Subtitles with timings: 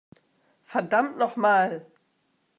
[0.63, 1.85] Verdammt noch mal!